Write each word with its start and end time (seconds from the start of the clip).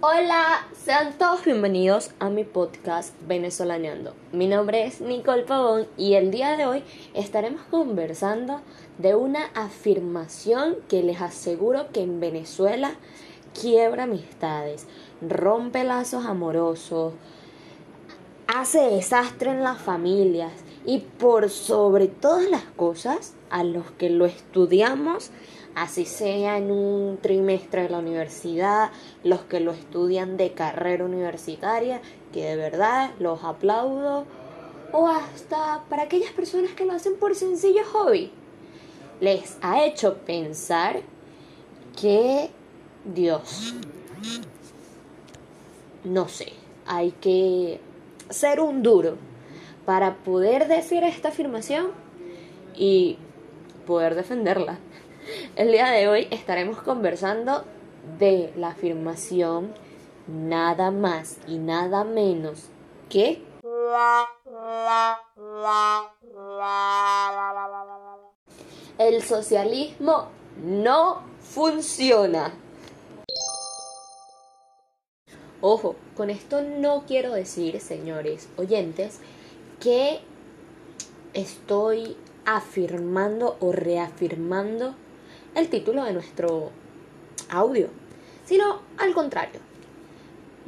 Hola, 0.00 0.66
sean 0.72 1.16
todos 1.16 1.44
bienvenidos 1.44 2.10
a 2.18 2.28
mi 2.28 2.42
podcast 2.42 3.14
Venezolaneando. 3.28 4.14
Mi 4.32 4.48
nombre 4.48 4.84
es 4.84 5.00
Nicole 5.00 5.44
Pavón 5.44 5.86
y 5.96 6.14
el 6.14 6.32
día 6.32 6.56
de 6.56 6.66
hoy 6.66 6.82
estaremos 7.14 7.62
conversando 7.70 8.60
de 8.98 9.14
una 9.14 9.44
afirmación 9.54 10.76
que 10.88 11.04
les 11.04 11.20
aseguro 11.20 11.92
que 11.92 12.02
en 12.02 12.18
Venezuela 12.18 12.94
quiebra 13.60 14.04
amistades, 14.04 14.88
rompe 15.20 15.84
lazos 15.84 16.26
amorosos, 16.26 17.14
hace 18.48 18.80
desastre 18.80 19.50
en 19.50 19.62
las 19.62 19.80
familias 19.80 20.52
y 20.84 20.98
por 20.98 21.48
sobre 21.48 22.08
todas 22.08 22.50
las 22.50 22.64
cosas 22.64 23.34
a 23.50 23.62
los 23.62 23.90
que 23.92 24.10
lo 24.10 24.26
estudiamos, 24.26 25.30
así 25.74 26.04
sea 26.04 26.58
en 26.58 26.70
un 26.70 27.18
trimestre 27.20 27.82
de 27.82 27.88
la 27.88 27.98
universidad, 27.98 28.90
los 29.24 29.40
que 29.40 29.60
lo 29.60 29.72
estudian 29.72 30.36
de 30.36 30.52
carrera 30.52 31.04
universitaria, 31.04 32.00
que 32.32 32.44
de 32.44 32.56
verdad 32.56 33.10
los 33.18 33.44
aplaudo, 33.44 34.26
o 34.92 35.08
hasta 35.08 35.84
para 35.88 36.04
aquellas 36.04 36.32
personas 36.32 36.72
que 36.72 36.84
lo 36.84 36.92
hacen 36.92 37.16
por 37.16 37.34
sencillo 37.34 37.82
hobby, 37.92 38.30
les 39.20 39.56
ha 39.62 39.84
hecho 39.84 40.18
pensar 40.18 41.00
que 42.00 42.50
Dios, 43.04 43.74
no 46.04 46.28
sé, 46.28 46.52
hay 46.86 47.12
que 47.12 47.80
ser 48.30 48.60
un 48.60 48.82
duro 48.82 49.16
para 49.84 50.16
poder 50.16 50.68
decir 50.68 51.02
esta 51.04 51.28
afirmación 51.28 51.88
y 52.76 53.18
poder 53.86 54.14
defenderla. 54.14 54.78
El 55.56 55.70
día 55.70 55.90
de 55.90 56.08
hoy 56.08 56.28
estaremos 56.30 56.82
conversando 56.82 57.64
de 58.18 58.52
la 58.56 58.68
afirmación 58.68 59.72
nada 60.26 60.90
más 60.90 61.38
y 61.46 61.58
nada 61.58 62.04
menos 62.04 62.68
que 63.08 63.42
el 68.98 69.22
socialismo 69.22 70.28
no 70.56 71.22
funciona. 71.40 72.52
Ojo, 75.60 75.94
con 76.16 76.30
esto 76.30 76.62
no 76.62 77.04
quiero 77.06 77.32
decir, 77.34 77.80
señores 77.80 78.48
oyentes, 78.56 79.20
que 79.78 80.20
estoy 81.34 82.16
afirmando 82.44 83.56
o 83.60 83.70
reafirmando 83.70 84.96
el 85.54 85.68
título 85.68 86.04
de 86.04 86.12
nuestro 86.12 86.70
audio, 87.48 87.88
sino 88.44 88.80
al 88.98 89.14
contrario. 89.14 89.60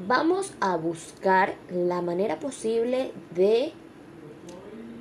Vamos 0.07 0.53
a 0.61 0.77
buscar 0.77 1.55
la 1.71 2.03
manera 2.03 2.41
posible 2.41 3.13
de 3.35 3.73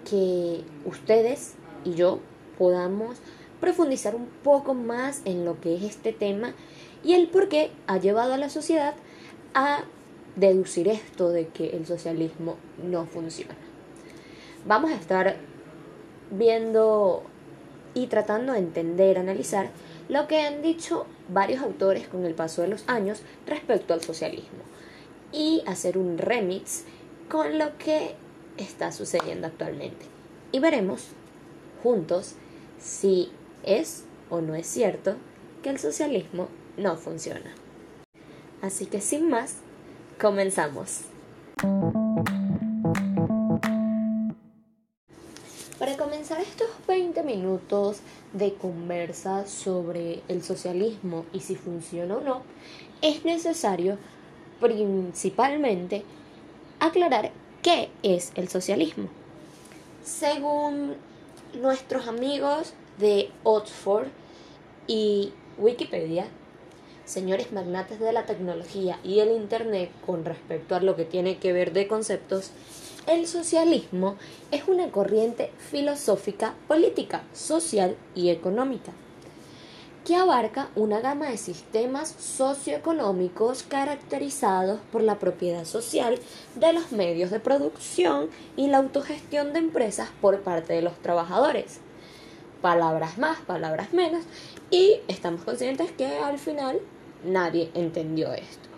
que 0.10 0.64
ustedes 0.86 1.56
y 1.84 1.96
yo 1.96 2.20
podamos 2.58 3.18
profundizar 3.60 4.16
un 4.16 4.28
poco 4.44 4.74
más 4.74 5.22
en 5.26 5.46
lo 5.46 5.60
que 5.60 5.76
es 5.76 5.84
este 5.84 6.14
tema 6.14 6.54
y 7.04 7.14
el 7.14 7.28
por 7.30 7.50
qué 7.50 7.72
ha 7.88 7.98
llevado 7.98 8.34
a 8.34 8.38
la 8.38 8.50
sociedad 8.50 8.94
a 9.54 9.84
deducir 10.36 10.88
esto 10.88 11.30
de 11.30 11.48
que 11.48 11.70
el 11.70 11.86
socialismo 11.86 12.58
no 12.84 13.06
funciona. 13.06 13.56
Vamos 14.66 14.92
a 14.92 14.96
estar 14.96 15.38
viendo 16.32 17.24
y 17.94 18.08
tratando 18.08 18.54
de 18.54 18.60
entender, 18.60 19.18
analizar 19.18 19.70
lo 20.10 20.28
que 20.28 20.42
han 20.42 20.62
dicho 20.62 21.06
varios 21.30 21.62
autores 21.62 22.08
con 22.08 22.26
el 22.26 22.34
paso 22.34 22.62
de 22.62 22.68
los 22.68 22.84
años 22.88 23.22
respecto 23.48 23.94
al 23.94 24.02
socialismo 24.02 24.64
y 25.32 25.64
hacer 25.66 25.98
un 25.98 26.18
remix 26.18 26.84
con 27.30 27.58
lo 27.58 27.78
que 27.78 28.16
está 28.58 28.92
sucediendo 28.92 29.48
actualmente. 29.48 30.06
Y 30.52 30.60
veremos 30.60 31.08
juntos 31.82 32.36
si 32.80 33.32
es 33.64 34.06
o 34.30 34.42
no 34.42 34.56
es 34.56 34.68
cierto 34.68 35.16
que 35.62 35.70
el 35.70 35.80
socialismo 35.80 36.50
no 36.78 36.98
funciona. 36.98 37.54
Así 38.62 38.86
que 38.86 39.02
sin 39.02 39.30
más, 39.30 39.58
comenzamos. 40.20 41.02
Comenzar 46.24 46.40
estos 46.40 46.70
20 46.88 47.22
minutos 47.24 47.98
de 48.32 48.54
conversa 48.54 49.46
sobre 49.46 50.22
el 50.30 50.42
socialismo 50.42 51.26
y 51.34 51.42
si 51.42 51.56
funciona 51.56 52.16
o 52.16 52.22
no, 52.22 52.44
es 53.02 53.26
necesario 53.26 53.98
principalmente 54.62 56.06
aclarar 56.80 57.32
qué 57.62 57.90
es 58.04 58.32
el 58.36 58.48
socialismo. 58.48 59.10
Según 60.02 60.96
nuestros 61.60 62.08
amigos 62.08 62.74
de 63.00 63.30
Oxford 63.44 64.08
y 64.88 65.34
Wikipedia, 65.58 66.28
señores 67.04 67.52
magnates 67.52 68.00
de 68.00 68.14
la 68.14 68.26
tecnología 68.26 68.98
y 69.04 69.20
el 69.20 69.32
Internet 69.32 69.92
con 70.06 70.24
respecto 70.24 70.76
a 70.76 70.80
lo 70.80 70.96
que 70.96 71.04
tiene 71.04 71.38
que 71.38 71.52
ver 71.52 71.74
de 71.74 71.90
conceptos, 71.90 72.52
el 73.08 73.28
socialismo 73.28 74.16
es 74.52 74.68
una 74.68 74.90
corriente 74.90 75.52
filosófica, 75.70 76.54
política, 76.68 77.24
social 77.34 77.98
y 78.16 78.30
económica 78.30 78.92
que 80.06 80.16
abarca 80.16 80.68
una 80.76 81.00
gama 81.00 81.28
de 81.28 81.38
sistemas 81.38 82.10
socioeconómicos 82.10 83.64
caracterizados 83.64 84.82
por 84.92 85.02
la 85.02 85.18
propiedad 85.18 85.64
social 85.64 86.20
de 86.56 86.74
los 86.74 86.92
medios 86.92 87.32
de 87.32 87.40
producción 87.40 88.30
y 88.58 88.68
la 88.68 88.80
autogestión 88.80 89.54
de 89.54 89.60
empresas 89.60 90.10
por 90.20 90.42
parte 90.42 90.74
de 90.74 90.82
los 90.82 90.98
trabajadores. 91.00 91.80
Palabras 92.62 93.18
más, 93.18 93.40
palabras 93.42 93.94
menos, 93.94 94.24
y 94.70 95.00
estamos 95.08 95.44
conscientes 95.44 95.92
que 95.94 96.18
al 96.18 96.38
final 96.38 96.80
nadie 97.24 97.72
entendió 97.74 98.34
esto. 98.34 98.70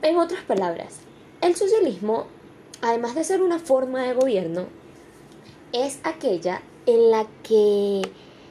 En 0.00 0.16
otras 0.16 0.42
palabras, 0.44 1.00
el 1.40 1.56
socialismo, 1.56 2.26
además 2.82 3.14
de 3.14 3.24
ser 3.24 3.42
una 3.42 3.58
forma 3.58 4.02
de 4.02 4.14
gobierno, 4.14 4.66
es 5.72 6.00
aquella 6.04 6.62
en 6.86 7.10
la 7.10 7.26
que 7.42 8.02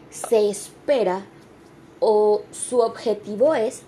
se 0.10 0.50
espera 0.50 1.26
o 2.00 2.42
su 2.52 2.80
objetivo 2.80 3.54
es 3.54 3.82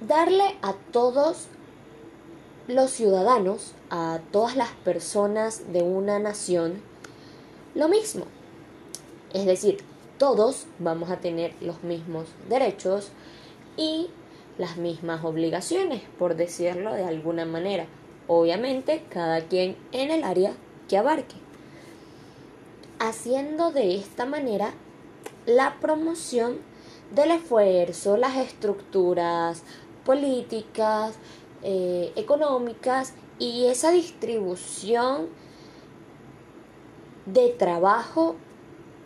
darle 0.00 0.56
a 0.62 0.74
todos 0.92 1.46
los 2.68 2.90
ciudadanos, 2.90 3.72
a 3.90 4.20
todas 4.32 4.56
las 4.56 4.70
personas 4.70 5.72
de 5.72 5.82
una 5.82 6.18
nación, 6.18 6.80
lo 7.74 7.88
mismo. 7.88 8.24
Es 9.32 9.46
decir, 9.46 9.78
todos 10.18 10.66
vamos 10.78 11.10
a 11.10 11.18
tener 11.18 11.54
los 11.60 11.82
mismos 11.82 12.26
derechos 12.48 13.10
y 13.76 14.08
las 14.58 14.78
mismas 14.78 15.24
obligaciones, 15.24 16.02
por 16.18 16.36
decirlo 16.36 16.94
de 16.94 17.04
alguna 17.04 17.44
manera. 17.44 17.86
Obviamente, 18.28 19.04
cada 19.08 19.42
quien 19.42 19.76
en 19.92 20.10
el 20.10 20.24
área 20.24 20.52
que 20.88 20.98
abarque. 20.98 21.36
Haciendo 22.98 23.72
de 23.72 23.96
esta 23.96 24.26
manera 24.26 24.72
la 25.44 25.76
promoción 25.80 26.58
del 27.14 27.30
esfuerzo, 27.30 28.16
las 28.16 28.36
estructuras 28.36 29.62
políticas, 30.04 31.14
eh, 31.62 32.12
económicas 32.16 33.14
y 33.38 33.66
esa 33.66 33.90
distribución 33.90 35.28
de 37.26 37.48
trabajo 37.50 38.36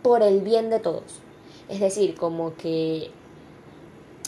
por 0.02 0.22
el 0.22 0.40
bien 0.40 0.70
de 0.70 0.78
todos. 0.80 1.20
Es 1.68 1.80
decir, 1.80 2.16
como 2.16 2.54
que 2.56 3.10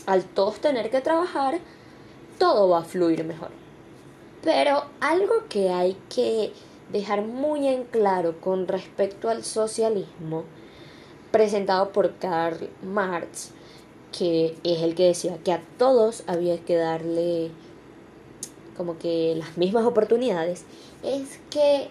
al 0.07 0.25
todos 0.25 0.61
tener 0.61 0.91
que 0.91 1.01
trabajar, 1.01 1.61
todo 2.39 2.69
va 2.69 2.81
a 2.81 2.85
fluir 2.85 3.25
mejor. 3.25 3.62
Pero 4.43 4.85
algo 5.01 5.45
que 5.49 5.71
hay 5.71 5.97
que 6.09 6.53
dejar 6.93 7.23
muy 7.23 7.69
en 7.69 7.85
claro 7.85 8.41
con 8.41 8.67
respecto 8.69 9.29
al 9.29 9.45
socialismo, 9.45 10.45
presentado 11.31 11.93
por 11.93 12.17
Karl 12.17 12.69
Marx, 12.83 13.51
que 14.11 14.57
es 14.65 14.83
el 14.83 14.95
que 14.95 15.07
decía 15.07 15.39
que 15.43 15.53
a 15.53 15.63
todos 15.79 16.25
había 16.27 16.59
que 16.59 16.77
darle 16.77 17.51
como 18.77 18.99
que 18.99 19.35
las 19.37 19.57
mismas 19.57 19.85
oportunidades, 19.85 20.65
es 21.03 21.39
que 21.51 21.89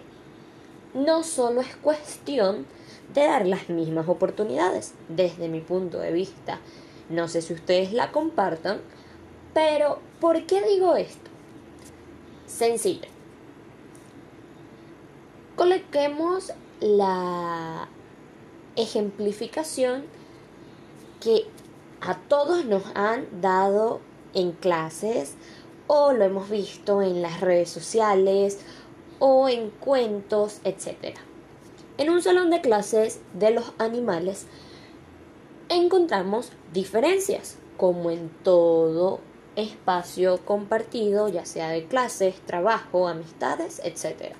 no 0.94 1.22
solo 1.22 1.60
es 1.60 1.74
cuestión 1.76 2.66
de 3.14 3.22
dar 3.22 3.46
las 3.46 3.68
mismas 3.68 4.08
oportunidades, 4.08 4.94
desde 5.08 5.48
mi 5.48 5.60
punto 5.60 5.98
de 5.98 6.12
vista. 6.12 6.60
No 7.08 7.28
sé 7.28 7.42
si 7.42 7.54
ustedes 7.54 7.92
la 7.92 8.12
compartan, 8.12 8.80
pero 9.54 9.98
¿por 10.20 10.44
qué 10.46 10.62
digo 10.62 10.96
esto? 10.96 11.31
Sencillo. 12.56 13.08
Coloquemos 15.56 16.52
la 16.80 17.88
ejemplificación 18.76 20.04
que 21.20 21.46
a 22.00 22.18
todos 22.18 22.64
nos 22.66 22.82
han 22.94 23.40
dado 23.40 24.00
en 24.34 24.52
clases 24.52 25.34
o 25.86 26.12
lo 26.12 26.24
hemos 26.24 26.50
visto 26.50 27.00
en 27.00 27.22
las 27.22 27.40
redes 27.40 27.70
sociales 27.70 28.60
o 29.18 29.48
en 29.48 29.70
cuentos, 29.70 30.60
etc. 30.64 31.16
En 31.96 32.10
un 32.10 32.22
salón 32.22 32.50
de 32.50 32.60
clases 32.60 33.20
de 33.32 33.50
los 33.50 33.72
animales 33.78 34.46
encontramos 35.68 36.50
diferencias, 36.72 37.56
como 37.78 38.10
en 38.10 38.28
todo 38.42 39.20
espacio 39.56 40.38
compartido, 40.44 41.28
ya 41.28 41.44
sea 41.44 41.68
de 41.68 41.86
clases, 41.86 42.40
trabajo, 42.46 43.08
amistades, 43.08 43.80
etc. 43.84 44.34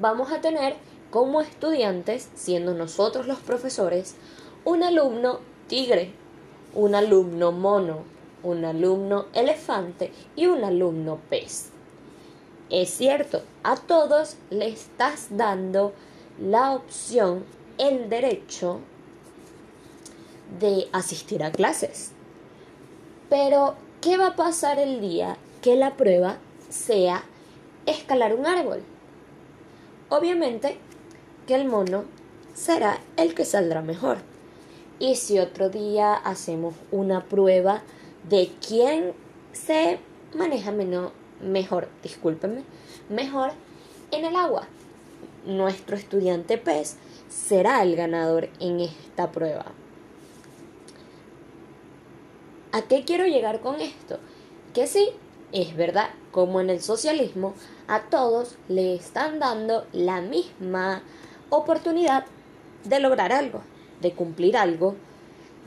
Vamos 0.00 0.32
a 0.32 0.40
tener 0.40 0.76
como 1.10 1.40
estudiantes, 1.40 2.28
siendo 2.34 2.74
nosotros 2.74 3.26
los 3.26 3.38
profesores, 3.38 4.14
un 4.64 4.82
alumno 4.82 5.40
tigre, 5.68 6.12
un 6.74 6.94
alumno 6.94 7.52
mono, 7.52 7.98
un 8.42 8.64
alumno 8.64 9.26
elefante 9.34 10.12
y 10.36 10.46
un 10.46 10.64
alumno 10.64 11.18
pez. 11.28 11.70
Es 12.70 12.90
cierto, 12.90 13.42
a 13.62 13.76
todos 13.76 14.36
le 14.50 14.68
estás 14.68 15.28
dando 15.30 15.92
la 16.40 16.72
opción, 16.72 17.44
el 17.78 18.08
derecho 18.08 18.80
de 20.58 20.88
asistir 20.92 21.44
a 21.44 21.52
clases. 21.52 22.12
Pero, 23.28 23.74
¿qué 24.02 24.18
va 24.18 24.26
a 24.26 24.36
pasar 24.36 24.80
el 24.80 25.00
día 25.00 25.36
que 25.62 25.76
la 25.76 25.96
prueba 25.96 26.38
sea 26.68 27.22
escalar 27.86 28.34
un 28.34 28.46
árbol? 28.46 28.82
Obviamente 30.08 30.76
que 31.46 31.54
el 31.54 31.66
mono 31.66 32.04
será 32.52 32.98
el 33.16 33.34
que 33.34 33.44
saldrá 33.44 33.80
mejor. 33.80 34.18
Y 34.98 35.14
si 35.14 35.38
otro 35.38 35.70
día 35.70 36.14
hacemos 36.14 36.74
una 36.90 37.24
prueba 37.26 37.82
de 38.28 38.50
quién 38.66 39.12
se 39.52 40.00
maneja 40.34 40.72
mejor, 41.40 41.88
discúlpenme, 42.02 42.64
mejor 43.08 43.52
en 44.10 44.24
el 44.24 44.34
agua, 44.34 44.66
nuestro 45.46 45.94
estudiante 45.96 46.58
pez 46.58 46.96
será 47.28 47.80
el 47.82 47.94
ganador 47.94 48.48
en 48.58 48.80
esta 48.80 49.30
prueba. 49.30 49.66
¿A 52.72 52.82
qué 52.82 53.04
quiero 53.04 53.26
llegar 53.26 53.60
con 53.60 53.80
esto? 53.80 54.18
Que 54.74 54.86
sí, 54.86 55.10
es 55.52 55.76
verdad, 55.76 56.10
como 56.30 56.60
en 56.60 56.70
el 56.70 56.80
socialismo, 56.80 57.54
a 57.86 58.02
todos 58.02 58.56
le 58.68 58.94
están 58.94 59.38
dando 59.38 59.86
la 59.92 60.20
misma 60.20 61.02
oportunidad 61.50 62.24
de 62.84 63.00
lograr 63.00 63.32
algo 63.32 63.62
de 64.02 64.12
cumplir 64.12 64.56
algo, 64.56 64.96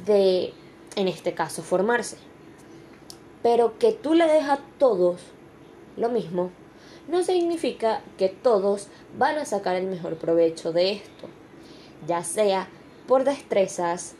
de, 0.06 0.54
en 0.96 1.07
este 1.07 1.34
caso, 1.34 1.63
formarse. 1.63 2.18
Pero 3.42 3.80
que 3.80 3.94
tú 3.94 4.13
le 4.13 4.28
dejas 4.28 4.60
a 4.60 4.63
todos 4.78 5.22
lo 5.98 6.10
mismo, 6.10 6.51
no 7.08 7.24
significa 7.24 8.01
que 8.18 8.30
todos 8.30 8.88
van 9.18 9.38
a 9.38 9.46
sacar 9.46 9.75
el 9.75 9.88
mejor 9.88 10.18
provecho 10.18 10.74
de 10.74 10.92
esto, 10.92 11.28
ya 12.06 12.24
sea 12.24 12.68
por 13.08 13.24
destrezas, 13.24 14.16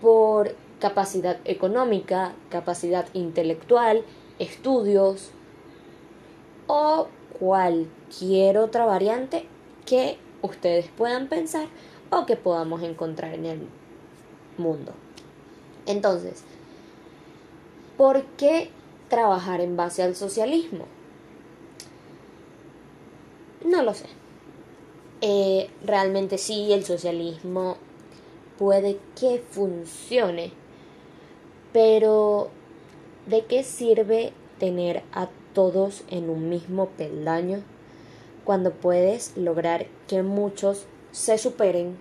por 0.00 0.54
capacidad 0.82 1.38
económica, 1.44 2.34
capacidad 2.50 3.06
intelectual, 3.12 4.02
estudios 4.40 5.30
o 6.66 7.06
cualquier 7.38 8.58
otra 8.58 8.84
variante 8.84 9.46
que 9.86 10.18
ustedes 10.42 10.88
puedan 10.88 11.28
pensar 11.28 11.68
o 12.10 12.26
que 12.26 12.34
podamos 12.34 12.82
encontrar 12.82 13.32
en 13.34 13.46
el 13.46 13.60
mundo. 14.58 14.92
Entonces, 15.86 16.42
¿por 17.96 18.24
qué 18.36 18.72
trabajar 19.08 19.60
en 19.60 19.76
base 19.76 20.02
al 20.02 20.16
socialismo? 20.16 20.86
No 23.64 23.84
lo 23.84 23.94
sé. 23.94 24.06
Eh, 25.20 25.70
realmente 25.84 26.38
sí, 26.38 26.72
el 26.72 26.84
socialismo 26.84 27.76
puede 28.58 28.98
que 29.18 29.42
funcione, 29.50 30.52
pero 31.72 32.50
¿de 33.26 33.44
qué 33.46 33.64
sirve 33.64 34.32
tener 34.58 35.02
a 35.12 35.28
todos 35.54 36.04
en 36.08 36.30
un 36.30 36.48
mismo 36.48 36.86
peldaño 36.88 37.62
cuando 38.44 38.72
puedes 38.72 39.36
lograr 39.36 39.86
que 40.08 40.22
muchos 40.22 40.86
se 41.12 41.38
superen 41.38 41.98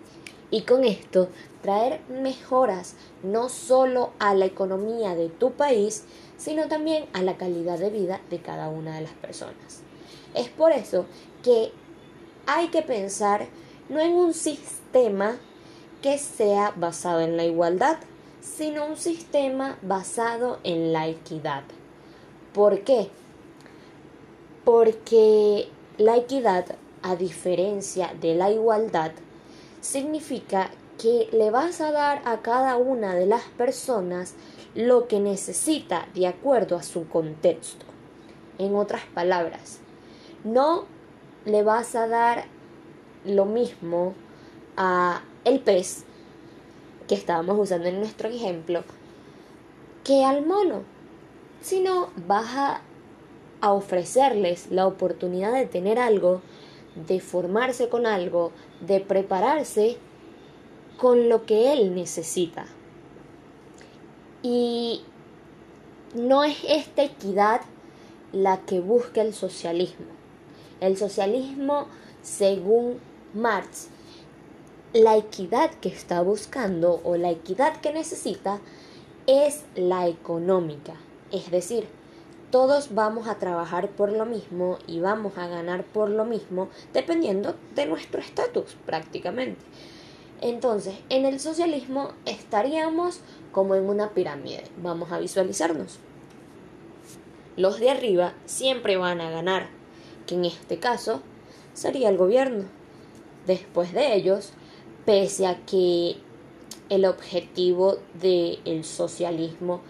y 0.50 0.64
con 0.64 0.84
esto 0.84 1.30
traer 1.62 2.02
mejoras 2.10 2.96
no 3.24 3.50
solo 3.50 4.12
a 4.20 4.34
la 4.34 4.46
economía 4.46 5.16
de 5.16 5.30
tu 5.30 5.52
país, 5.52 6.04
sino 6.38 6.68
también 6.68 7.06
a 7.14 7.22
la 7.22 7.38
calidad 7.38 7.78
de 7.78 7.90
vida 7.90 8.22
de 8.30 8.40
cada 8.42 8.70
una 8.70 8.96
de 8.96 9.02
las 9.02 9.14
personas. 9.14 9.82
Es 10.34 10.50
por 10.50 10.72
eso 10.72 11.06
que 11.44 11.72
hay 12.48 12.70
que 12.70 12.82
pensar 12.82 13.48
no 13.90 14.00
en 14.00 14.14
un 14.14 14.34
sistema 14.34 15.38
que 16.02 16.18
sea 16.18 16.74
basado 16.76 17.22
en 17.22 17.38
la 17.38 17.44
igualdad, 17.46 17.98
sino 18.42 18.86
un 18.86 18.98
sistema 18.98 19.78
basado 19.82 20.60
en 20.64 20.92
la 20.92 21.08
equidad. 21.08 21.64
¿Por 22.54 22.82
qué? 22.82 23.10
Porque 24.66 25.70
la 25.98 26.18
equidad 26.18 26.66
a 27.02 27.16
diferencia 27.16 28.14
de 28.20 28.36
la 28.36 28.52
igualdad, 28.52 29.12
significa 29.82 30.70
que 30.98 31.30
le 31.32 31.50
vas 31.50 31.82
a 31.82 31.92
dar 31.92 32.22
a 32.26 32.42
cada 32.42 32.78
una 32.78 33.16
de 33.16 33.26
las 33.26 33.44
personas 33.58 34.36
lo 34.76 35.08
que 35.08 35.20
necesita 35.20 36.08
de 36.14 36.28
acuerdo 36.28 36.76
a 36.76 36.84
su 36.84 37.08
contexto. 37.08 37.86
En 38.60 38.76
otras 38.76 39.04
palabras, 39.14 39.80
no 40.44 40.86
le 41.46 41.64
vas 41.64 41.96
a 41.96 42.08
dar 42.08 42.46
lo 43.26 43.46
mismo 43.46 44.14
a 44.78 45.24
el 45.44 45.60
pez 45.60 46.06
que 47.12 47.16
estábamos 47.16 47.60
usando 47.60 47.90
en 47.90 48.00
nuestro 48.00 48.30
ejemplo 48.30 48.86
que 50.06 50.24
al 50.24 50.46
mono, 50.46 50.84
sino 51.62 52.08
vas 52.26 52.56
a, 52.56 52.82
a 53.60 53.74
ofrecerles 53.74 54.72
la 54.72 54.88
oportunidad 54.88 55.52
de 55.52 55.66
tener 55.66 56.00
algo 56.00 56.42
de 56.96 57.20
formarse 57.20 57.90
con 57.90 58.06
algo, 58.06 58.54
de 58.80 59.02
prepararse 59.02 59.98
con 60.96 61.28
lo 61.28 61.46
que 61.46 61.74
él 61.74 61.94
necesita. 61.96 62.66
Y 64.42 65.02
no 66.16 66.46
es 66.46 66.64
esta 66.66 67.04
equidad 67.04 67.60
la 68.32 68.62
que 68.62 68.80
busca 68.80 69.22
el 69.22 69.34
socialismo. 69.34 70.08
El 70.80 70.96
socialismo, 70.96 71.88
según 72.22 73.00
Marx, 73.34 73.90
la 74.94 75.16
equidad 75.16 75.72
que 75.76 75.90
está 75.90 76.22
buscando 76.22 77.00
o 77.04 77.16
la 77.16 77.32
equidad 77.32 77.80
que 77.80 77.94
necesita 77.94 78.60
es 79.26 79.64
la 79.76 80.08
económica. 80.08 80.96
Es 81.32 81.50
decir, 81.50 81.88
todos 82.52 82.94
vamos 82.94 83.28
a 83.28 83.36
trabajar 83.36 83.90
por 83.90 84.12
lo 84.12 84.26
mismo 84.26 84.78
y 84.88 85.00
vamos 85.00 85.38
a 85.38 85.48
ganar 85.48 85.86
por 85.86 86.10
lo 86.10 86.26
mismo 86.26 86.68
dependiendo 86.94 87.56
de 87.76 87.86
nuestro 87.86 88.20
estatus 88.20 88.76
prácticamente. 88.86 89.62
Entonces, 90.42 90.96
en 91.08 91.26
el 91.26 91.40
socialismo 91.40 92.12
estaríamos 92.26 93.22
como 93.54 93.76
en 93.76 93.88
una 93.88 94.10
pirámide. 94.10 94.64
Vamos 94.82 95.14
a 95.14 95.20
visualizarnos. 95.20 96.00
Los 97.56 97.80
de 97.80 97.92
arriba 97.92 98.34
siempre 98.46 98.98
van 98.98 99.22
a 99.22 99.30
ganar, 99.30 99.70
que 100.26 100.36
en 100.36 100.46
este 100.46 100.80
caso 100.80 101.22
sería 101.74 102.10
el 102.10 102.18
gobierno. 102.18 102.66
Después 103.46 103.94
de 103.94 104.16
ellos, 104.16 104.52
pese 105.06 105.48
a 105.48 105.58
que 105.66 106.18
el 106.90 107.06
objetivo 107.06 107.98
del 108.14 108.84
socialismo 108.84 109.82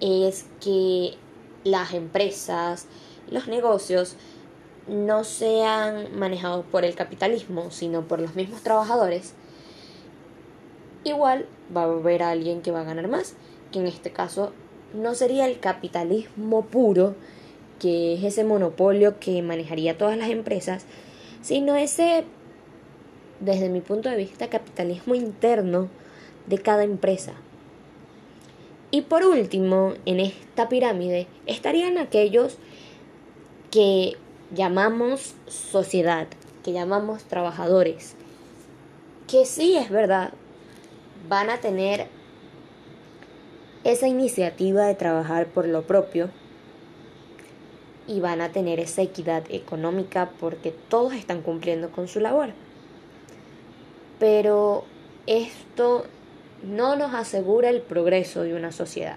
es 0.00 0.46
que 0.60 1.14
las 1.64 1.94
empresas, 1.94 2.86
los 3.30 3.46
negocios 3.46 4.16
no 4.88 5.24
sean 5.24 6.18
manejados 6.18 6.64
por 6.66 6.84
el 6.84 6.94
capitalismo, 6.94 7.70
sino 7.70 8.08
por 8.08 8.20
los 8.20 8.34
mismos 8.34 8.62
trabajadores, 8.62 9.34
igual 11.04 11.46
va 11.74 11.82
a 11.82 11.84
haber 11.84 12.22
alguien 12.22 12.62
que 12.62 12.72
va 12.72 12.80
a 12.80 12.84
ganar 12.84 13.08
más, 13.08 13.34
que 13.70 13.78
en 13.78 13.86
este 13.86 14.10
caso 14.10 14.52
no 14.92 15.14
sería 15.14 15.46
el 15.46 15.60
capitalismo 15.60 16.64
puro, 16.64 17.14
que 17.78 18.14
es 18.14 18.24
ese 18.24 18.44
monopolio 18.44 19.18
que 19.20 19.42
manejaría 19.42 19.96
todas 19.96 20.16
las 20.16 20.30
empresas, 20.30 20.84
sino 21.42 21.76
ese, 21.76 22.24
desde 23.40 23.68
mi 23.68 23.80
punto 23.80 24.08
de 24.08 24.16
vista, 24.16 24.48
capitalismo 24.48 25.14
interno 25.14 25.88
de 26.46 26.58
cada 26.58 26.84
empresa. 26.84 27.32
Y 28.90 29.02
por 29.02 29.24
último, 29.24 29.94
en 30.04 30.20
esta 30.20 30.68
pirámide 30.68 31.26
estarían 31.46 31.98
aquellos 31.98 32.58
que 33.70 34.16
llamamos 34.54 35.34
sociedad, 35.46 36.26
que 36.64 36.72
llamamos 36.72 37.24
trabajadores, 37.24 38.16
que 39.28 39.46
sí 39.46 39.76
es 39.76 39.90
verdad, 39.90 40.32
van 41.28 41.50
a 41.50 41.58
tener 41.58 42.08
esa 43.84 44.08
iniciativa 44.08 44.86
de 44.86 44.94
trabajar 44.94 45.46
por 45.46 45.66
lo 45.66 45.82
propio 45.82 46.30
y 48.06 48.18
van 48.18 48.40
a 48.40 48.50
tener 48.50 48.80
esa 48.80 49.02
equidad 49.02 49.44
económica 49.50 50.32
porque 50.40 50.72
todos 50.88 51.14
están 51.14 51.42
cumpliendo 51.42 51.90
con 51.90 52.08
su 52.08 52.18
labor. 52.18 52.50
Pero 54.20 54.84
esto 55.26 56.04
no 56.62 56.94
nos 56.94 57.14
asegura 57.14 57.70
el 57.70 57.82
progreso 57.82 58.42
de 58.42 58.54
una 58.54 58.70
sociedad. 58.70 59.16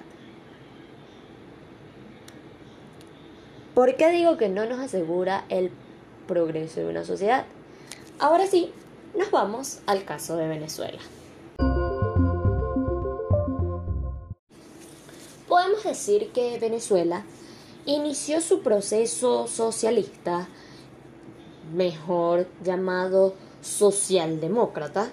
¿Por 3.75 3.95
qué 3.95 4.09
digo 4.11 4.37
que 4.37 4.49
no 4.49 4.65
nos 4.65 4.79
asegura 4.79 5.45
el 5.49 5.71
progreso 6.27 6.79
de 6.79 6.87
una 6.87 7.03
sociedad? 7.03 7.45
Ahora 8.19 8.47
sí, 8.47 8.71
nos 9.17 9.29
vamos 9.31 9.79
al 9.85 10.05
caso 10.05 10.37
de 10.37 10.47
Venezuela. 10.47 10.99
Podemos 15.47 15.83
decir 15.83 16.31
que 16.31 16.57
Venezuela 16.59 17.23
inició 17.85 18.41
su 18.41 18.61
proceso 18.61 19.47
socialista, 19.47 20.47
mejor 21.73 22.47
llamado 22.63 23.33
socialdemócrata, 23.63 25.09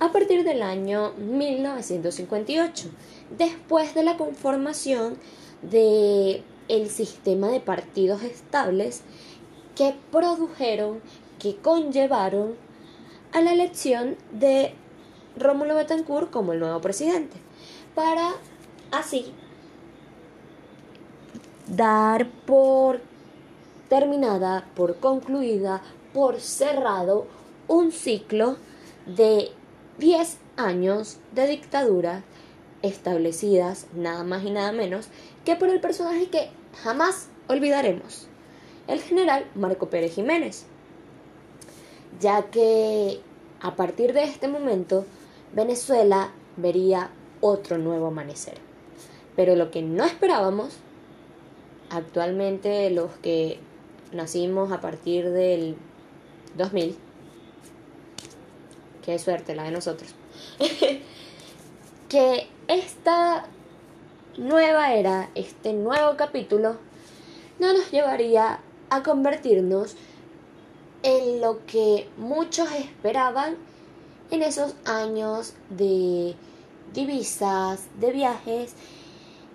a 0.00 0.12
partir 0.12 0.44
del 0.44 0.62
año 0.62 1.12
1958, 1.18 2.88
después 3.36 3.94
de 3.94 4.02
la 4.02 4.16
conformación 4.16 5.18
de 5.62 6.42
sistema 6.88 7.48
de 7.48 7.60
partidos 7.60 8.22
estables 8.22 9.02
que 9.76 9.94
produjeron, 10.10 11.00
que 11.38 11.56
conllevaron 11.56 12.54
a 13.32 13.40
la 13.40 13.52
elección 13.52 14.16
de 14.32 14.74
Rómulo 15.36 15.74
Betancourt 15.74 16.30
como 16.30 16.52
el 16.52 16.60
nuevo 16.60 16.80
presidente, 16.80 17.36
para 17.94 18.30
así 18.92 19.32
dar 21.66 22.28
por 22.46 23.00
terminada, 23.88 24.66
por 24.74 24.96
concluida, 24.96 25.82
por 26.12 26.40
cerrado 26.40 27.26
un 27.68 27.92
ciclo 27.92 28.56
de 29.06 29.50
10 29.98 30.38
años 30.56 31.18
de 31.32 31.46
dictadura 31.46 32.24
establecidas 32.82 33.86
nada 33.94 34.24
más 34.24 34.44
y 34.44 34.50
nada 34.50 34.72
menos 34.72 35.08
que 35.44 35.56
por 35.56 35.68
el 35.68 35.80
personaje 35.80 36.28
que 36.28 36.50
jamás 36.82 37.28
olvidaremos, 37.48 38.26
el 38.86 39.00
general 39.00 39.46
Marco 39.54 39.88
Pérez 39.88 40.14
Jiménez, 40.14 40.66
ya 42.20 42.50
que 42.50 43.20
a 43.60 43.76
partir 43.76 44.12
de 44.12 44.24
este 44.24 44.48
momento 44.48 45.06
Venezuela 45.54 46.30
vería 46.56 47.10
otro 47.40 47.78
nuevo 47.78 48.08
amanecer. 48.08 48.58
Pero 49.36 49.56
lo 49.56 49.70
que 49.70 49.82
no 49.82 50.04
esperábamos, 50.04 50.76
actualmente 51.90 52.90
los 52.90 53.10
que 53.22 53.58
nacimos 54.12 54.72
a 54.72 54.80
partir 54.80 55.30
del 55.30 55.76
2000, 56.56 56.96
qué 59.04 59.18
suerte 59.18 59.54
la 59.54 59.64
de 59.64 59.70
nosotros, 59.70 60.14
que 62.08 62.48
esta 62.68 63.46
nueva 64.38 64.94
era, 64.94 65.30
este 65.34 65.72
nuevo 65.72 66.16
capítulo, 66.16 66.76
no 67.58 67.72
nos 67.72 67.90
llevaría 67.90 68.60
a 68.90 69.02
convertirnos 69.02 69.96
en 71.02 71.40
lo 71.40 71.64
que 71.66 72.08
muchos 72.16 72.72
esperaban 72.72 73.56
en 74.30 74.42
esos 74.42 74.74
años 74.86 75.54
de 75.68 76.34
divisas, 76.94 77.86
de 78.00 78.10
viajes. 78.10 78.74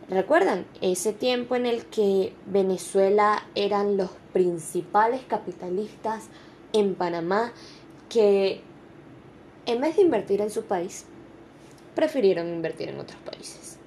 ¿Recuerdan 0.09 0.65
ese 0.81 1.11
tiempo 1.11 1.55
en 1.55 1.65
el 1.65 1.85
que 1.85 2.33
Venezuela 2.45 3.43
eran 3.55 3.97
los 3.97 4.11
principales 4.31 5.21
capitalistas 5.27 6.25
en 6.71 6.95
Panamá 6.95 7.51
que 8.09 8.61
en 9.69 9.81
vez 9.81 9.97
de 9.97 10.01
invertir 10.01 10.41
en 10.41 10.49
su 10.49 10.63
país, 10.63 11.05
prefirieron 11.93 12.47
invertir 12.47 12.89
en 12.89 12.99
otros 12.99 13.19
países? 13.21 13.77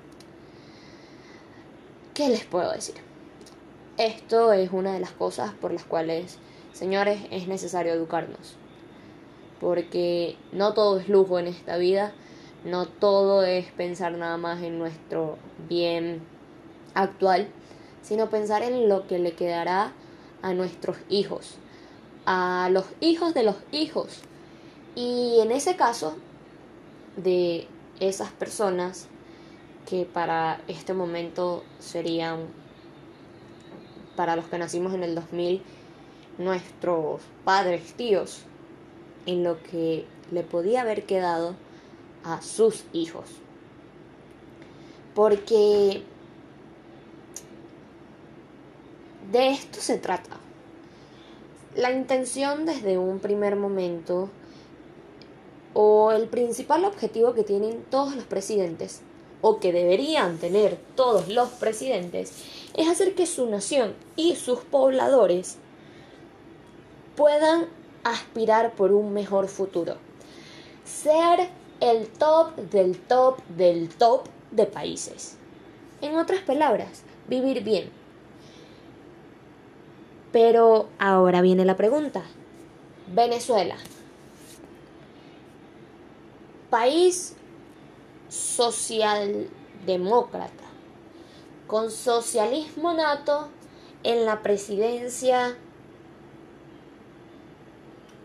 ¿Qué 2.15 2.29
les 2.29 2.45
puedo 2.45 2.71
decir? 2.71 2.95
Esto 3.99 4.53
es 4.53 4.71
una 4.71 4.93
de 4.93 5.01
las 5.01 5.11
cosas 5.11 5.53
por 5.55 5.73
las 5.73 5.83
cuales, 5.83 6.39
señores, 6.73 7.23
es 7.33 7.49
necesario 7.49 7.93
educarnos. 7.93 8.55
Porque 9.59 10.37
no 10.53 10.73
todo 10.73 11.01
es 11.01 11.09
lujo 11.09 11.41
en 11.41 11.49
esta 11.49 11.77
vida, 11.79 12.13
no 12.65 12.87
todo 12.87 13.43
es 13.43 13.67
pensar 13.73 14.13
nada 14.13 14.37
más 14.37 14.63
en 14.63 14.79
nuestro 14.79 15.37
bien 15.69 16.21
actual, 16.95 17.49
sino 18.03 18.31
pensar 18.31 18.63
en 18.63 18.89
lo 18.89 19.09
que 19.09 19.19
le 19.19 19.33
quedará 19.33 19.93
a 20.43 20.55
nuestros 20.55 20.97
hijos, 21.09 21.57
a 22.25 22.69
los 22.71 22.87
hijos 23.01 23.35
de 23.35 23.43
los 23.43 23.57
hijos. 23.73 24.23
Y 24.95 25.41
en 25.41 25.53
ese 25.53 25.77
caso, 25.77 26.17
de 27.17 27.67
esas 28.01 28.31
personas 28.31 29.09
que 29.89 30.05
para 30.05 30.61
este 30.69 30.95
momento 30.95 31.65
serían, 31.79 32.47
para 34.17 34.37
los 34.37 34.47
que 34.47 34.59
nacimos 34.59 34.95
en 34.95 35.03
el 35.03 35.15
2000, 35.15 35.63
nuestros 36.39 37.23
padres, 37.45 37.95
tíos, 37.95 38.43
en 39.27 39.45
lo 39.45 39.63
que 39.63 40.07
le 40.31 40.43
podía 40.43 40.83
haber 40.83 41.05
quedado 41.05 41.55
a 42.25 42.43
sus 42.43 42.85
hijos. 42.93 43.27
Porque 45.15 46.03
de 49.31 49.49
esto 49.51 49.81
se 49.81 49.99
trata. 49.99 50.39
La 51.75 51.91
intención 51.91 52.67
desde 52.67 52.99
un 52.99 53.19
primer 53.19 53.57
momento 53.57 54.29
o 55.75 56.13
el 56.13 56.29
principal 56.29 56.85
objetivo 56.85 57.35
que 57.35 57.45
tienen 57.45 57.85
todos 57.91 58.15
los 58.15 58.25
presidentes 58.25 59.03
o 59.41 59.59
que 59.59 59.73
deberían 59.73 60.39
tener 60.39 60.79
todos 60.95 61.29
los 61.29 61.49
presidentes, 61.51 62.33
es 62.75 62.89
hacer 62.89 63.15
que 63.15 63.27
su 63.27 63.47
nación 63.47 63.95
y 64.17 64.37
sus 64.37 64.61
pobladores 64.61 65.57
puedan 67.17 67.67
aspirar 68.05 68.73
por 68.75 68.93
un 68.93 69.13
mejor 69.13 69.49
futuro. 69.49 69.97
Ser 70.85 71.49
el 71.81 72.09
top 72.09 72.57
del 72.57 72.99
top 72.99 73.39
del 73.57 73.89
top 73.89 74.27
de 74.53 74.67
países. 74.67 75.37
En 76.01 76.17
otras 76.17 76.41
palabras, 76.41 77.03
vivir 77.29 77.63
bien. 77.65 77.91
Pero 80.31 80.89
ahora 80.99 81.43
viene 81.43 81.65
la 81.65 81.77
pregunta. 81.77 82.23
Venezuela. 83.13 83.77
País 86.73 87.37
socialdemócrata, 88.31 90.65
con 91.67 91.91
socialismo 91.91 92.95
nato 92.95 93.49
en 94.05 94.25
la 94.25 94.43
presidencia 94.43 95.55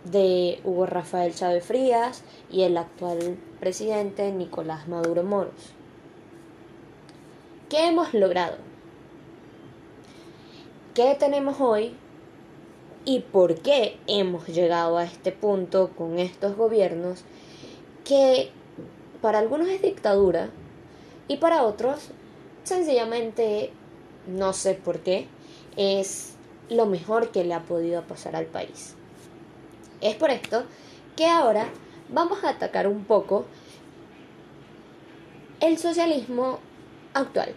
de 0.05 0.61
Hugo 0.63 0.85
Rafael 0.85 1.35
Chávez 1.35 1.65
Frías 1.65 2.23
y 2.49 2.61
el 2.61 2.77
actual 2.77 3.37
presidente 3.59 4.31
Nicolás 4.31 4.87
Maduro 4.87 5.23
Moros. 5.23 5.73
¿Qué 7.67 7.87
hemos 7.87 8.13
logrado? 8.13 8.55
¿Qué 10.93 11.17
tenemos 11.19 11.59
hoy? 11.59 11.97
¿Y 13.03 13.19
por 13.19 13.55
qué 13.55 13.99
hemos 14.07 14.47
llegado 14.47 14.97
a 14.97 15.03
este 15.03 15.33
punto 15.33 15.89
con 15.97 16.17
estos 16.17 16.55
gobiernos 16.55 17.25
que 18.07 18.51
para 19.21 19.39
algunos 19.39 19.67
es 19.67 19.81
dictadura 19.81 20.49
y 21.27 21.37
para 21.37 21.63
otros 21.63 22.09
sencillamente 22.63 23.71
no 24.27 24.53
sé 24.53 24.75
por 24.75 24.99
qué 24.99 25.27
es 25.75 26.35
lo 26.69 26.85
mejor 26.85 27.31
que 27.31 27.43
le 27.43 27.53
ha 27.53 27.63
podido 27.63 28.03
pasar 28.03 28.35
al 28.35 28.45
país. 28.45 28.95
Es 29.99 30.15
por 30.15 30.29
esto 30.29 30.63
que 31.15 31.27
ahora 31.27 31.67
vamos 32.09 32.43
a 32.43 32.49
atacar 32.49 32.87
un 32.87 33.03
poco 33.03 33.45
el 35.59 35.77
socialismo 35.77 36.59
actual, 37.13 37.55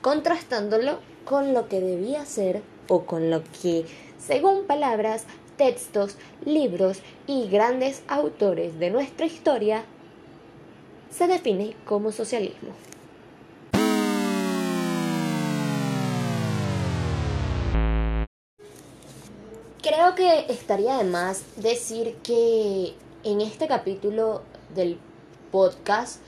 contrastándolo 0.00 0.98
con 1.24 1.52
lo 1.52 1.68
que 1.68 1.80
debía 1.80 2.24
ser 2.24 2.62
o 2.88 3.04
con 3.04 3.30
lo 3.30 3.42
que, 3.60 3.84
según 4.18 4.66
palabras, 4.66 5.26
textos, 5.56 6.16
libros 6.44 6.98
y 7.26 7.48
grandes 7.48 8.02
autores 8.08 8.78
de 8.78 8.90
nuestra 8.90 9.26
historia, 9.26 9.84
se 11.10 11.26
define 11.26 11.74
como 11.84 12.12
socialismo. 12.12 12.70
Creo 19.82 20.14
que 20.14 20.46
estaría 20.48 20.98
de 20.98 21.04
más 21.04 21.44
decir 21.56 22.16
que 22.22 22.94
en 23.22 23.40
este 23.40 23.68
capítulo 23.68 24.42
del 24.74 24.98
podcast 25.52 26.20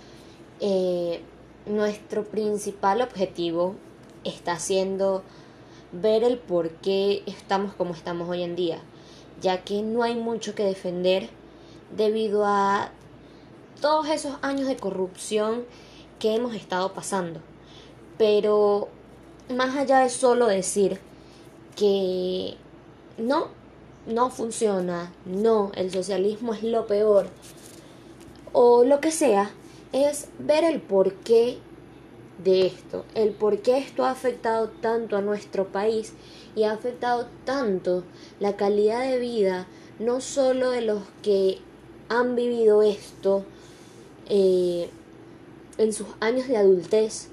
eh, 0.60 1.20
nuestro 1.66 2.24
principal 2.24 3.02
objetivo 3.02 3.74
está 4.24 4.58
siendo 4.58 5.22
ver 5.92 6.22
el 6.24 6.38
por 6.38 6.70
qué 6.70 7.22
estamos 7.26 7.74
como 7.74 7.94
estamos 7.94 8.28
hoy 8.28 8.42
en 8.42 8.56
día, 8.56 8.78
ya 9.40 9.64
que 9.64 9.82
no 9.82 10.02
hay 10.02 10.14
mucho 10.14 10.54
que 10.54 10.64
defender 10.64 11.28
debido 11.96 12.44
a 12.44 12.90
todos 13.80 14.08
esos 14.08 14.36
años 14.42 14.68
de 14.68 14.76
corrupción 14.76 15.64
que 16.18 16.34
hemos 16.34 16.54
estado 16.54 16.92
pasando. 16.92 17.40
Pero 18.16 18.88
más 19.54 19.76
allá 19.76 20.00
de 20.00 20.08
solo 20.08 20.46
decir 20.46 21.00
que 21.76 22.56
no, 23.16 23.48
no 24.06 24.30
funciona, 24.30 25.12
no, 25.24 25.70
el 25.74 25.90
socialismo 25.92 26.54
es 26.54 26.62
lo 26.62 26.86
peor, 26.86 27.28
o 28.52 28.84
lo 28.84 29.00
que 29.00 29.12
sea, 29.12 29.52
es 29.92 30.28
ver 30.38 30.64
el 30.64 30.80
porqué 30.80 31.58
de 32.42 32.66
esto, 32.66 33.04
el 33.14 33.30
por 33.30 33.58
qué 33.58 33.78
esto 33.78 34.04
ha 34.04 34.10
afectado 34.10 34.68
tanto 34.68 35.16
a 35.16 35.22
nuestro 35.22 35.66
país 35.66 36.12
y 36.54 36.62
ha 36.62 36.72
afectado 36.72 37.26
tanto 37.44 38.04
la 38.40 38.56
calidad 38.56 39.02
de 39.02 39.18
vida, 39.18 39.66
no 39.98 40.20
solo 40.20 40.70
de 40.70 40.82
los 40.82 41.02
que 41.22 41.58
han 42.08 42.36
vivido 42.36 42.82
esto 42.82 43.44
eh, 44.28 44.88
en 45.78 45.92
sus 45.92 46.06
años 46.20 46.48
de 46.48 46.56
adultez, 46.56 47.28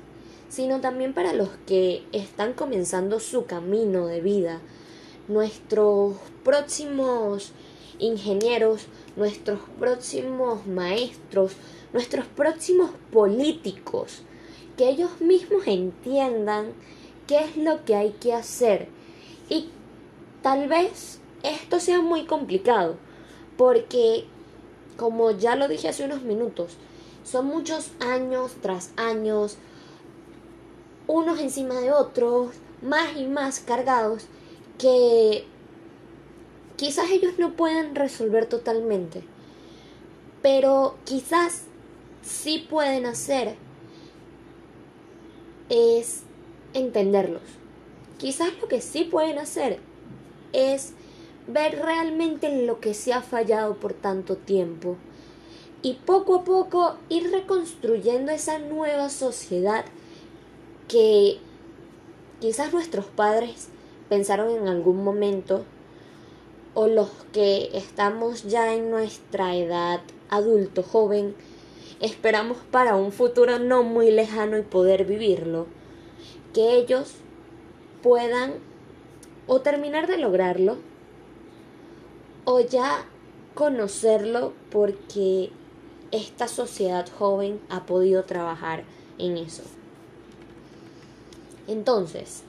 sino 0.49 0.81
también 0.81 1.13
para 1.13 1.33
los 1.33 1.49
que 1.65 2.03
están 2.11 2.53
comenzando 2.53 3.19
su 3.19 3.45
camino 3.45 4.07
de 4.07 4.21
vida, 4.21 4.61
nuestros 5.27 6.15
próximos 6.43 7.51
ingenieros, 7.99 8.87
nuestros 9.15 9.59
próximos 9.79 10.65
maestros, 10.67 11.53
nuestros 11.93 12.25
próximos 12.25 12.91
políticos, 13.11 14.21
que 14.77 14.89
ellos 14.89 15.21
mismos 15.21 15.67
entiendan 15.67 16.73
qué 17.27 17.39
es 17.39 17.57
lo 17.57 17.83
que 17.85 17.95
hay 17.95 18.11
que 18.11 18.33
hacer. 18.33 18.87
Y 19.49 19.69
tal 20.41 20.67
vez 20.67 21.19
esto 21.43 21.79
sea 21.79 22.01
muy 22.01 22.25
complicado, 22.25 22.97
porque, 23.57 24.25
como 24.97 25.31
ya 25.31 25.55
lo 25.55 25.67
dije 25.67 25.89
hace 25.89 26.05
unos 26.05 26.23
minutos, 26.23 26.73
son 27.23 27.47
muchos 27.47 27.91
años 27.99 28.53
tras 28.61 28.91
años, 28.97 29.57
unos 31.07 31.39
encima 31.39 31.75
de 31.75 31.91
otros, 31.91 32.51
más 32.81 33.15
y 33.15 33.25
más 33.25 33.59
cargados, 33.59 34.25
que 34.77 35.45
quizás 36.75 37.09
ellos 37.09 37.33
no 37.37 37.53
puedan 37.53 37.95
resolver 37.95 38.47
totalmente, 38.47 39.23
pero 40.41 40.95
quizás 41.05 41.63
sí 42.21 42.67
pueden 42.69 43.05
hacer 43.05 43.55
es 45.69 46.23
entenderlos. 46.73 47.41
Quizás 48.17 48.49
lo 48.61 48.67
que 48.67 48.81
sí 48.81 49.03
pueden 49.03 49.39
hacer 49.39 49.79
es 50.53 50.93
ver 51.47 51.79
realmente 51.79 52.65
lo 52.65 52.79
que 52.79 52.93
se 52.93 53.13
ha 53.13 53.21
fallado 53.21 53.75
por 53.75 53.93
tanto 53.93 54.35
tiempo 54.35 54.97
y 55.81 55.93
poco 55.93 56.35
a 56.35 56.43
poco 56.43 56.95
ir 57.09 57.31
reconstruyendo 57.31 58.31
esa 58.31 58.57
nueva 58.57 59.09
sociedad 59.09 59.85
que 60.87 61.37
quizás 62.39 62.73
nuestros 62.73 63.05
padres 63.05 63.67
pensaron 64.09 64.49
en 64.49 64.67
algún 64.67 65.03
momento 65.03 65.63
o 66.73 66.87
los 66.87 67.09
que 67.31 67.69
estamos 67.73 68.43
ya 68.43 68.73
en 68.73 68.89
nuestra 68.89 69.55
edad 69.55 70.01
adulto 70.29 70.83
joven 70.83 71.35
esperamos 71.99 72.57
para 72.71 72.95
un 72.95 73.11
futuro 73.11 73.59
no 73.59 73.83
muy 73.83 74.11
lejano 74.11 74.57
y 74.57 74.61
poder 74.61 75.05
vivirlo, 75.05 75.67
que 76.53 76.75
ellos 76.75 77.15
puedan 78.01 78.53
o 79.47 79.61
terminar 79.61 80.07
de 80.07 80.17
lograrlo 80.17 80.77
o 82.45 82.59
ya 82.59 83.05
conocerlo 83.53 84.53
porque 84.71 85.51
esta 86.11 86.47
sociedad 86.47 87.07
joven 87.17 87.59
ha 87.69 87.85
podido 87.85 88.23
trabajar 88.23 88.83
en 89.17 89.37
eso. 89.37 89.63
Entonces, 91.67 92.43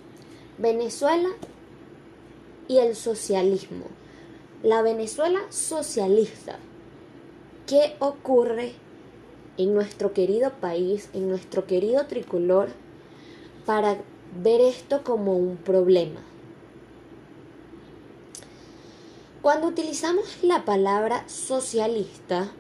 Venezuela 0.59 1.31
y 2.69 2.79
el 2.79 2.95
socialismo. 2.97 3.87
La 4.63 4.83
Venezuela 4.83 5.41
socialista. 5.51 6.59
¿Qué 7.67 7.97
ocurre 7.99 8.75
en 9.59 9.75
nuestro 9.75 10.13
querido 10.13 10.51
país, 10.53 11.09
en 11.13 11.29
nuestro 11.29 11.67
querido 11.67 12.07
tricolor, 12.07 12.69
para 13.65 13.99
ver 14.43 14.61
esto 14.61 15.03
como 15.03 15.37
un 15.37 15.57
problema. 15.57 16.21
Cuando 19.43 19.69
utilizamos 19.69 20.43
la 20.43 20.65
palabra 20.65 21.29
socialista, 21.29 22.51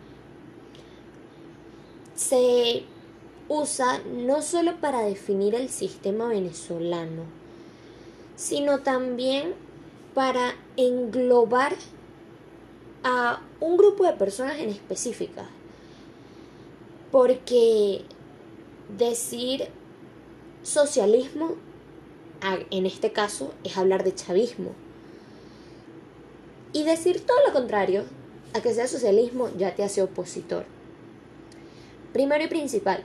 se 2.14 2.84
usa 3.48 4.00
no 4.12 4.42
solo 4.42 4.76
para 4.80 5.00
definir 5.00 5.54
el 5.54 5.68
sistema 5.68 6.28
venezolano, 6.28 7.24
sino 8.36 8.80
también 8.80 9.54
para 10.14 10.54
englobar 10.76 11.74
a 13.04 13.40
un 13.60 13.76
grupo 13.76 14.04
de 14.04 14.12
personas 14.12 14.58
en 14.58 14.70
específica 14.70 15.48
porque 17.10 18.02
decir 18.96 19.68
socialismo, 20.62 21.56
en 22.70 22.86
este 22.86 23.12
caso, 23.12 23.52
es 23.64 23.76
hablar 23.76 24.04
de 24.04 24.14
chavismo. 24.14 24.72
Y 26.72 26.84
decir 26.84 27.24
todo 27.24 27.38
lo 27.46 27.52
contrario, 27.52 28.04
a 28.54 28.60
que 28.60 28.74
sea 28.74 28.86
socialismo, 28.86 29.48
ya 29.56 29.74
te 29.74 29.84
hace 29.84 30.02
opositor. 30.02 30.64
Primero 32.12 32.44
y 32.44 32.48
principal, 32.48 33.02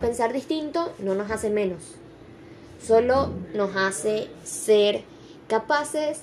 pensar 0.00 0.32
distinto 0.32 0.92
no 0.98 1.14
nos 1.14 1.30
hace 1.30 1.50
menos, 1.50 1.82
solo 2.82 3.30
nos 3.54 3.76
hace 3.76 4.28
ser 4.44 5.04
capaces 5.48 6.22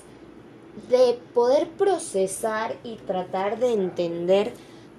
de 0.88 1.18
poder 1.32 1.68
procesar 1.68 2.76
y 2.82 2.96
tratar 2.96 3.58
de 3.58 3.72
entender 3.72 4.52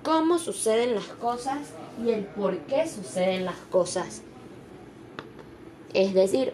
cómo 0.04 0.40
suceden 0.40 0.96
las 0.96 1.08
cosas 1.08 1.60
y 2.04 2.12
el 2.12 2.26
por 2.26 2.58
qué 2.60 2.88
suceden 2.88 3.46
las 3.46 3.58
cosas. 3.72 4.22
Es 5.94 6.14
decir, 6.14 6.54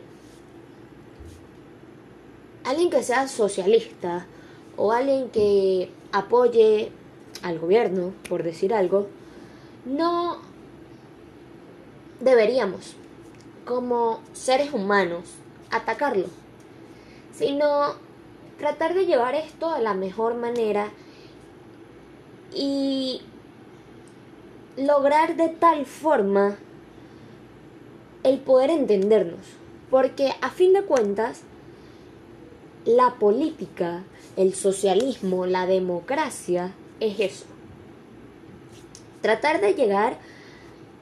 alguien 2.64 2.90
que 2.90 3.04
sea 3.04 3.28
socialista 3.28 4.28
o 4.78 4.92
alguien 4.92 5.30
que 5.30 5.90
apoye 6.12 6.92
al 7.44 7.60
gobierno, 7.60 8.14
por 8.30 8.44
decir 8.44 8.74
algo, 8.74 9.08
no 9.86 10.38
deberíamos, 12.20 12.96
como 13.66 14.22
seres 14.34 14.74
humanos, 14.74 15.24
atacarlo, 15.72 16.28
sino 17.34 17.96
tratar 18.60 18.94
de 18.94 19.06
llevar 19.06 19.34
esto 19.34 19.74
de 19.74 19.82
la 19.82 19.96
mejor 19.96 20.36
manera 20.36 20.92
y 22.54 23.22
lograr 24.78 25.36
de 25.36 25.50
tal 25.50 25.86
forma 25.86 26.58
el 28.24 28.40
poder 28.40 28.70
entendernos. 28.70 29.42
Porque 29.90 30.34
a 30.42 30.50
fin 30.50 30.74
de 30.74 30.84
cuentas, 30.84 31.42
la 32.86 33.16
política, 33.16 34.04
el 34.38 34.54
socialismo, 34.54 35.46
la 35.46 35.66
democracia 35.66 36.74
es 37.00 37.20
eso. 37.20 37.46
Tratar 39.22 39.62
de 39.62 39.74
llegar 39.74 40.18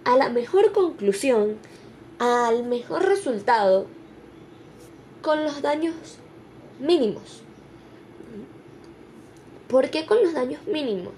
a 0.04 0.18
la 0.18 0.30
mejor 0.30 0.72
conclusión, 0.72 1.58
al 2.18 2.64
mejor 2.64 3.06
resultado, 3.06 3.86
con 5.22 5.44
los 5.44 5.62
daños 5.62 5.96
mínimos. 6.80 7.44
¿Por 9.68 9.90
qué 9.92 10.06
con 10.06 10.24
los 10.24 10.34
daños 10.34 10.66
mínimos? 10.66 11.14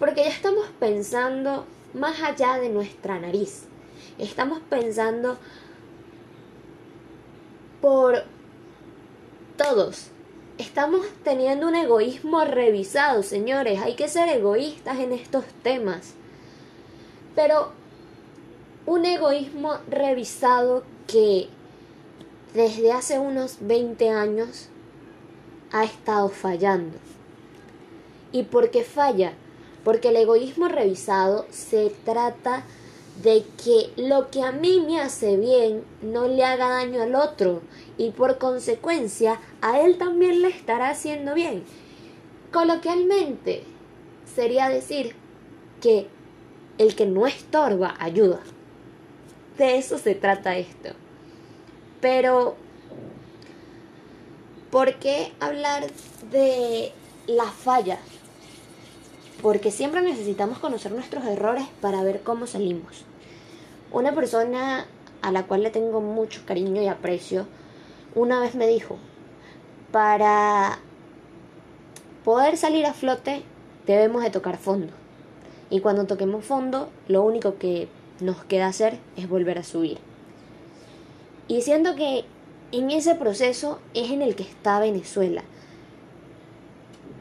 Porque 0.00 0.24
ya 0.24 0.30
estamos 0.30 0.66
pensando 0.80 1.66
más 1.92 2.22
allá 2.22 2.58
de 2.58 2.70
nuestra 2.70 3.20
nariz. 3.20 3.64
Estamos 4.18 4.60
pensando 4.70 5.36
por 7.82 8.24
todos. 9.58 10.06
Estamos 10.56 11.06
teniendo 11.22 11.68
un 11.68 11.74
egoísmo 11.74 12.46
revisado, 12.46 13.22
señores. 13.22 13.82
Hay 13.82 13.94
que 13.94 14.08
ser 14.08 14.30
egoístas 14.30 14.98
en 14.98 15.12
estos 15.12 15.44
temas. 15.62 16.14
Pero 17.34 17.72
un 18.86 19.04
egoísmo 19.04 19.76
revisado 19.86 20.82
que 21.06 21.48
desde 22.54 22.90
hace 22.90 23.18
unos 23.18 23.58
20 23.60 24.08
años 24.08 24.70
ha 25.72 25.84
estado 25.84 26.30
fallando. 26.30 26.96
¿Y 28.32 28.44
por 28.44 28.70
qué 28.70 28.82
falla? 28.82 29.34
Porque 29.84 30.08
el 30.08 30.16
egoísmo 30.16 30.68
revisado 30.68 31.46
se 31.50 31.90
trata 32.04 32.64
de 33.22 33.44
que 33.62 33.90
lo 33.96 34.30
que 34.30 34.42
a 34.42 34.52
mí 34.52 34.80
me 34.80 35.00
hace 35.00 35.36
bien 35.36 35.84
no 36.02 36.26
le 36.26 36.44
haga 36.44 36.68
daño 36.68 37.02
al 37.02 37.14
otro 37.14 37.60
y 37.98 38.10
por 38.10 38.38
consecuencia 38.38 39.40
a 39.60 39.80
él 39.80 39.98
también 39.98 40.42
le 40.42 40.48
estará 40.48 40.90
haciendo 40.90 41.34
bien. 41.34 41.64
Coloquialmente 42.52 43.64
sería 44.34 44.68
decir 44.68 45.14
que 45.80 46.06
el 46.78 46.94
que 46.94 47.06
no 47.06 47.26
estorba 47.26 47.94
ayuda. 47.98 48.40
De 49.58 49.76
eso 49.76 49.98
se 49.98 50.14
trata 50.14 50.56
esto. 50.56 50.90
Pero, 52.00 52.56
¿por 54.70 54.94
qué 54.94 55.32
hablar 55.40 55.86
de 56.30 56.92
la 57.26 57.44
falla? 57.44 57.98
Porque 59.42 59.70
siempre 59.70 60.02
necesitamos 60.02 60.58
conocer 60.58 60.92
nuestros 60.92 61.24
errores 61.24 61.64
para 61.80 62.02
ver 62.02 62.22
cómo 62.22 62.46
salimos. 62.46 63.04
Una 63.92 64.14
persona 64.14 64.86
a 65.22 65.32
la 65.32 65.44
cual 65.44 65.62
le 65.62 65.70
tengo 65.70 66.00
mucho 66.00 66.42
cariño 66.46 66.82
y 66.82 66.88
aprecio, 66.88 67.46
una 68.14 68.40
vez 68.40 68.54
me 68.54 68.66
dijo, 68.66 68.96
para 69.92 70.78
poder 72.24 72.56
salir 72.56 72.86
a 72.86 72.94
flote 72.94 73.42
debemos 73.86 74.22
de 74.22 74.30
tocar 74.30 74.58
fondo. 74.58 74.92
Y 75.70 75.80
cuando 75.80 76.06
toquemos 76.06 76.44
fondo, 76.44 76.90
lo 77.08 77.22
único 77.22 77.56
que 77.58 77.88
nos 78.20 78.44
queda 78.44 78.66
hacer 78.66 78.98
es 79.16 79.28
volver 79.28 79.58
a 79.58 79.64
subir. 79.64 79.98
Y 81.48 81.62
siento 81.62 81.94
que 81.94 82.24
en 82.72 82.90
ese 82.90 83.14
proceso 83.14 83.80
es 83.94 84.10
en 84.10 84.22
el 84.22 84.36
que 84.36 84.42
está 84.42 84.78
Venezuela. 84.80 85.42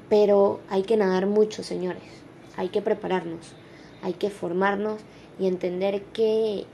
Pero 0.10 0.60
hay 0.70 0.84
que 0.84 0.98
nadar 0.98 1.28
mucho, 1.28 1.64
señores. 1.64 2.04
Hay 2.58 2.70
que 2.70 2.82
prepararnos, 2.82 3.54
hay 4.02 4.14
que 4.14 4.30
formarnos 4.30 5.02
y 5.40 5.48
entender 5.48 6.02
que 6.04 6.66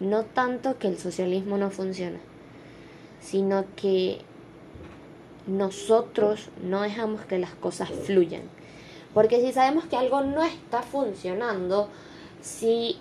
no 0.00 0.24
tanto 0.24 0.78
que 0.78 0.88
el 0.88 0.98
socialismo 0.98 1.58
no 1.58 1.70
funciona, 1.70 2.18
sino 3.20 3.64
que 3.76 4.18
nosotros 5.46 6.48
no 6.62 6.82
dejamos 6.82 7.20
que 7.22 7.38
las 7.38 7.54
cosas 7.54 7.90
fluyan. 7.90 8.42
Porque 9.14 9.40
si 9.40 9.52
sabemos 9.52 9.84
que 9.84 9.96
algo 9.96 10.22
no 10.22 10.42
está 10.42 10.82
funcionando, 10.82 11.88
si 12.40 12.96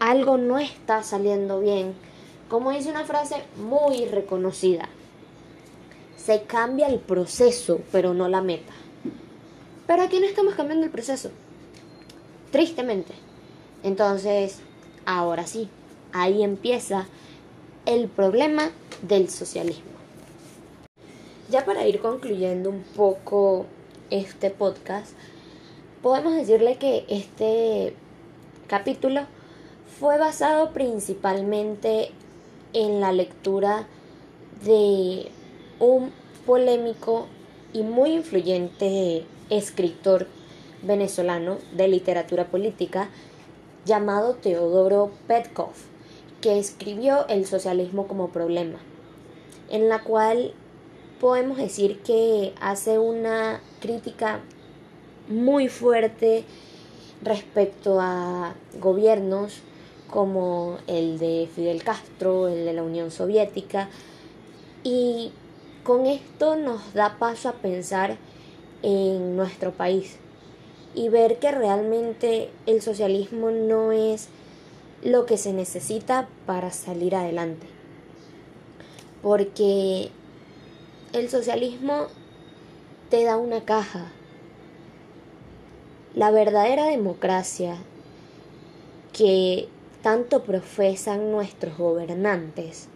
algo 0.00 0.36
no 0.36 0.58
está 0.58 1.02
saliendo 1.02 1.60
bien, 1.60 1.94
como 2.48 2.72
dice 2.72 2.90
una 2.90 3.04
frase 3.04 3.36
muy 3.56 4.04
reconocida, 4.06 4.88
se 6.24 6.42
cambia 6.42 6.86
el 6.86 7.00
proceso, 7.00 7.80
pero 7.90 8.14
no 8.14 8.28
la 8.28 8.42
meta. 8.42 8.72
Pero 9.86 10.02
aquí 10.02 10.20
no 10.20 10.26
estamos 10.26 10.54
cambiando 10.54 10.86
el 10.86 10.92
proceso. 10.92 11.30
Tristemente. 12.50 13.12
Entonces, 13.82 14.60
ahora 15.04 15.46
sí, 15.46 15.68
ahí 16.12 16.44
empieza 16.44 17.06
el 17.86 18.08
problema 18.08 18.70
del 19.02 19.28
socialismo. 19.28 19.90
Ya 21.50 21.64
para 21.64 21.86
ir 21.86 22.00
concluyendo 22.00 22.70
un 22.70 22.82
poco 22.82 23.66
este 24.10 24.50
podcast, 24.50 25.12
podemos 26.02 26.34
decirle 26.36 26.76
que 26.76 27.04
este 27.08 27.94
capítulo 28.68 29.22
fue 29.98 30.18
basado 30.18 30.72
principalmente 30.72 32.10
en 32.72 33.00
la 33.00 33.12
lectura 33.12 33.86
de 34.64 35.30
un 35.78 36.12
polémico 36.46 37.26
y 37.72 37.82
muy 37.82 38.12
influyente 38.12 39.24
escritor 39.50 40.26
venezolano 40.82 41.58
de 41.76 41.88
literatura 41.88 42.46
política 42.46 43.08
llamado 43.84 44.34
Teodoro 44.34 45.10
Petkov, 45.26 45.72
que 46.40 46.58
escribió 46.58 47.26
El 47.28 47.46
socialismo 47.46 48.06
como 48.06 48.28
problema, 48.30 48.78
en 49.70 49.88
la 49.88 50.02
cual 50.02 50.52
podemos 51.20 51.56
decir 51.56 52.00
que 52.00 52.52
hace 52.60 52.98
una 52.98 53.60
crítica 53.80 54.40
muy 55.28 55.68
fuerte 55.68 56.44
respecto 57.22 58.00
a 58.00 58.54
gobiernos 58.80 59.60
como 60.08 60.76
el 60.86 61.18
de 61.18 61.48
Fidel 61.54 61.82
Castro, 61.82 62.48
el 62.48 62.64
de 62.64 62.72
la 62.72 62.82
Unión 62.82 63.10
Soviética, 63.10 63.88
y 64.84 65.32
con 65.84 66.06
esto 66.06 66.56
nos 66.56 66.94
da 66.94 67.18
paso 67.18 67.48
a 67.48 67.54
pensar 67.54 68.16
en 68.82 69.36
nuestro 69.36 69.72
país 69.72 70.16
y 70.94 71.08
ver 71.08 71.38
que 71.38 71.50
realmente 71.50 72.50
el 72.66 72.82
socialismo 72.82 73.50
no 73.50 73.92
es 73.92 74.28
lo 75.02 75.26
que 75.26 75.36
se 75.36 75.52
necesita 75.52 76.28
para 76.46 76.70
salir 76.70 77.16
adelante. 77.16 77.66
Porque 79.22 80.10
el 81.12 81.28
socialismo 81.28 82.06
te 83.10 83.24
da 83.24 83.36
una 83.36 83.64
caja, 83.64 84.06
la 86.14 86.30
verdadera 86.30 86.86
democracia 86.86 87.76
que 89.12 89.68
tanto 90.02 90.42
profesan 90.42 91.30
nuestros 91.30 91.76
gobernantes 91.76 92.88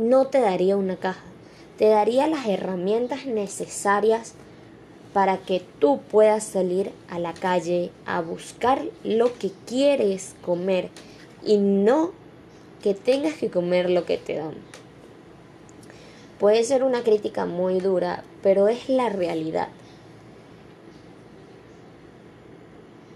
no 0.00 0.26
te 0.26 0.40
daría 0.40 0.76
una 0.76 0.96
caja, 0.96 1.22
te 1.78 1.88
daría 1.88 2.26
las 2.26 2.46
herramientas 2.46 3.26
necesarias 3.26 4.34
para 5.12 5.38
que 5.38 5.62
tú 5.78 6.00
puedas 6.10 6.44
salir 6.44 6.92
a 7.08 7.18
la 7.18 7.34
calle 7.34 7.90
a 8.06 8.20
buscar 8.20 8.82
lo 9.04 9.32
que 9.38 9.50
quieres 9.66 10.34
comer 10.42 10.88
y 11.44 11.58
no 11.58 12.12
que 12.82 12.94
tengas 12.94 13.34
que 13.34 13.50
comer 13.50 13.90
lo 13.90 14.04
que 14.04 14.18
te 14.18 14.36
dan. 14.36 14.54
Puede 16.38 16.64
ser 16.64 16.84
una 16.84 17.02
crítica 17.02 17.44
muy 17.44 17.80
dura, 17.80 18.24
pero 18.42 18.68
es 18.68 18.88
la 18.88 19.08
realidad. 19.08 19.68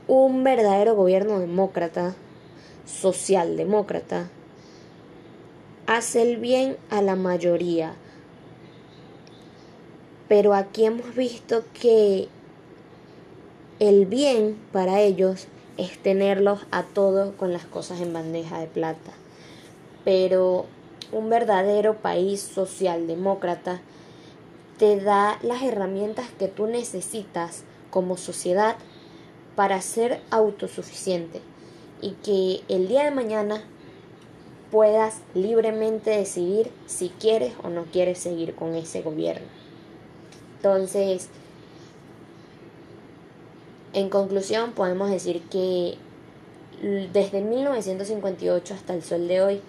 un 0.06 0.44
verdadero 0.44 0.94
gobierno 0.94 1.38
demócrata, 1.38 2.14
socialdemócrata, 2.84 4.28
hace 5.86 6.22
el 6.22 6.38
bien 6.38 6.76
a 6.90 7.02
la 7.02 7.16
mayoría. 7.16 7.94
Pero 10.28 10.54
aquí 10.54 10.86
hemos 10.86 11.14
visto 11.14 11.64
que 11.78 12.28
el 13.80 14.06
bien 14.06 14.58
para 14.72 15.00
ellos 15.00 15.46
es 15.76 15.98
tenerlos 15.98 16.60
a 16.70 16.84
todos 16.84 17.34
con 17.34 17.52
las 17.52 17.64
cosas 17.64 18.00
en 18.00 18.12
bandeja 18.12 18.58
de 18.60 18.66
plata. 18.66 19.12
Pero 20.04 20.66
un 21.12 21.28
verdadero 21.28 21.98
país 21.98 22.40
socialdemócrata 22.40 23.80
te 24.78 25.00
da 25.00 25.38
las 25.42 25.62
herramientas 25.62 26.26
que 26.38 26.48
tú 26.48 26.66
necesitas 26.66 27.64
como 27.90 28.16
sociedad 28.16 28.76
para 29.54 29.80
ser 29.80 30.20
autosuficiente 30.30 31.40
y 32.00 32.12
que 32.22 32.62
el 32.68 32.88
día 32.88 33.04
de 33.04 33.10
mañana 33.10 33.62
puedas 34.74 35.20
libremente 35.34 36.10
decidir 36.10 36.68
si 36.87 37.10
quieres 37.10 37.52
o 37.62 37.68
no 37.68 37.84
quieres 37.84 38.18
seguir 38.18 38.56
con 38.56 38.74
ese 38.74 39.02
gobierno. 39.02 39.46
Entonces, 40.56 41.28
en 43.92 44.08
conclusión, 44.10 44.72
podemos 44.72 45.10
decir 45.10 45.42
que 45.42 45.96
desde 47.12 47.40
1958 47.40 48.74
hasta 48.74 48.94
el 48.94 49.04
sol 49.04 49.28
de 49.28 49.42
hoy, 49.42 49.60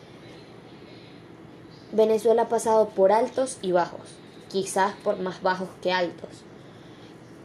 Venezuela 1.91 2.41
ha 2.41 2.49
pasado 2.49 2.89
por 2.89 3.11
altos 3.11 3.59
y 3.61 3.73
bajos, 3.73 4.15
quizás 4.49 4.95
por 5.03 5.19
más 5.19 5.43
bajos 5.43 5.69
que 5.83 5.91
altos, 5.91 6.31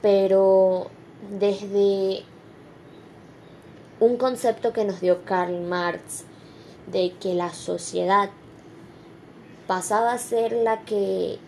pero 0.00 0.90
desde 1.38 2.22
un 4.00 4.16
concepto 4.16 4.72
que 4.72 4.86
nos 4.86 5.02
dio 5.02 5.26
Karl 5.26 5.60
Marx 5.60 6.24
de 6.90 7.12
que 7.20 7.34
la 7.34 7.50
sociedad 7.50 8.30
pasaba 9.66 10.12
a 10.12 10.18
ser 10.18 10.52
la 10.52 10.80
que 10.80 11.38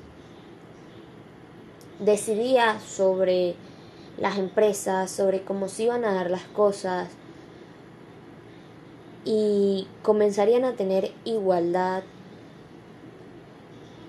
decidía 1.98 2.78
sobre 2.80 3.54
las 4.18 4.38
empresas, 4.38 5.10
sobre 5.10 5.42
cómo 5.42 5.68
se 5.68 5.84
iban 5.84 6.04
a 6.04 6.12
dar 6.12 6.30
las 6.30 6.44
cosas 6.44 7.08
y 9.24 9.86
comenzarían 10.02 10.64
a 10.64 10.74
tener 10.74 11.12
igualdad 11.24 12.02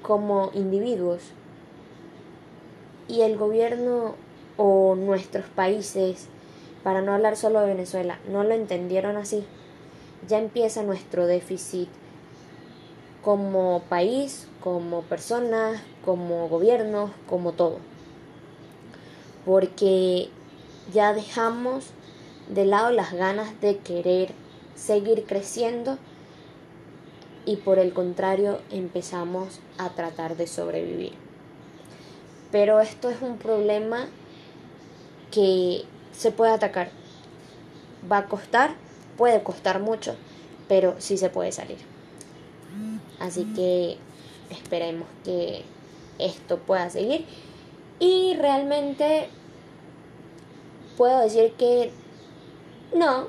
como 0.01 0.51
individuos. 0.53 1.21
Y 3.07 3.21
el 3.21 3.37
gobierno 3.37 4.15
o 4.57 4.95
nuestros 4.95 5.45
países, 5.45 6.27
para 6.83 7.01
no 7.01 7.13
hablar 7.13 7.35
solo 7.35 7.61
de 7.61 7.67
Venezuela, 7.67 8.19
no 8.29 8.43
lo 8.43 8.53
entendieron 8.53 9.17
así, 9.17 9.45
ya 10.27 10.39
empieza 10.39 10.83
nuestro 10.83 11.27
déficit 11.27 11.89
como 13.23 13.83
país, 13.89 14.47
como 14.61 15.01
personas, 15.03 15.81
como 16.03 16.47
gobiernos, 16.49 17.11
como 17.27 17.53
todo. 17.53 17.77
Porque 19.45 20.29
ya 20.93 21.13
dejamos 21.13 21.85
de 22.49 22.65
lado 22.65 22.91
las 22.91 23.13
ganas 23.13 23.59
de 23.61 23.77
querer 23.77 24.31
seguir 24.75 25.25
creciendo 25.25 25.97
y 27.45 27.57
por 27.57 27.79
el 27.79 27.93
contrario 27.93 28.59
empezamos 28.71 29.59
a 29.77 29.89
tratar 29.89 30.37
de 30.37 30.47
sobrevivir. 30.47 31.13
Pero 32.51 32.79
esto 32.79 33.09
es 33.09 33.21
un 33.21 33.37
problema 33.37 34.07
que 35.31 35.83
se 36.11 36.31
puede 36.31 36.51
atacar. 36.51 36.91
Va 38.09 38.19
a 38.19 38.27
costar, 38.27 38.75
puede 39.17 39.43
costar 39.43 39.79
mucho, 39.79 40.15
pero 40.67 40.95
sí 40.99 41.17
se 41.17 41.29
puede 41.29 41.51
salir. 41.51 41.77
Así 43.19 43.45
que 43.55 43.97
esperemos 44.49 45.07
que 45.23 45.63
esto 46.19 46.57
pueda 46.59 46.89
seguir. 46.89 47.25
Y 47.99 48.35
realmente 48.35 49.29
puedo 50.97 51.19
decir 51.21 51.53
que 51.53 51.91
no, 52.95 53.27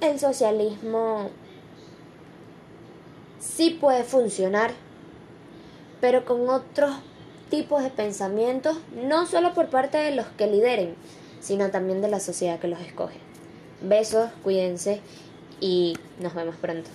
el 0.00 0.18
socialismo 0.18 1.30
sí 3.38 3.70
puede 3.70 4.04
funcionar, 4.04 4.72
pero 6.00 6.24
con 6.24 6.48
otros 6.48 6.90
tipos 7.50 7.82
de 7.82 7.90
pensamientos, 7.90 8.76
no 8.94 9.26
solo 9.26 9.54
por 9.54 9.68
parte 9.68 9.98
de 9.98 10.10
los 10.10 10.26
que 10.26 10.46
lideren, 10.46 10.94
sino 11.40 11.70
también 11.70 12.02
de 12.02 12.08
la 12.08 12.20
sociedad 12.20 12.58
que 12.58 12.68
los 12.68 12.80
escoge. 12.80 13.25
Besos, 13.80 14.30
cuídense 14.42 15.00
y 15.60 15.96
nos 16.20 16.34
vemos 16.34 16.56
pronto. 16.56 16.88